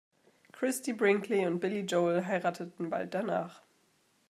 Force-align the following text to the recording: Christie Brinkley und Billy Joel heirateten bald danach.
Christie 0.51 0.93
Brinkley 0.93 1.45
und 1.45 1.59
Billy 1.59 1.81
Joel 1.81 2.25
heirateten 2.25 2.89
bald 2.89 3.13
danach. 3.13 3.61